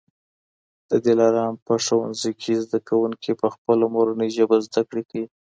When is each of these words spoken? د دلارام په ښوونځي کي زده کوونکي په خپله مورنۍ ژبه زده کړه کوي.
د 0.89 0.91
دلارام 1.07 1.53
په 1.65 1.73
ښوونځي 1.85 2.31
کي 2.41 2.53
زده 2.63 2.79
کوونکي 2.89 3.31
په 3.41 3.47
خپله 3.53 3.85
مورنۍ 3.95 4.29
ژبه 4.37 4.57
زده 4.65 4.81
کړه 4.89 5.01
کوي. 5.09 5.27